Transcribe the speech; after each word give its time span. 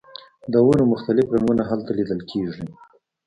د 0.51 0.53
ونو 0.65 0.83
مختلف 0.93 1.25
رنګونه 1.35 1.63
هلته 1.69 1.91
لیدل 1.99 2.19
کیږي 2.31 2.65